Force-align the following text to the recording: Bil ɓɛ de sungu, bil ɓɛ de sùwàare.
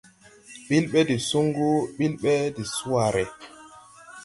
Bil 0.67 0.85
ɓɛ 0.91 0.99
de 1.09 1.15
sungu, 1.29 1.69
bil 1.97 2.13
ɓɛ 2.23 2.33
de 2.55 2.63
sùwàare. 2.75 3.23